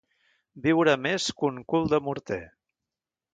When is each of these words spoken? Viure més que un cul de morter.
Viure 0.63 0.95
més 1.01 1.27
que 1.41 1.47
un 1.49 1.59
cul 1.75 1.85
de 1.93 2.01
morter. 2.07 2.41